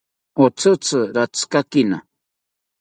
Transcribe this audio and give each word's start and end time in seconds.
Otzitzi 0.43 0.99
ratzikakina 1.15 1.97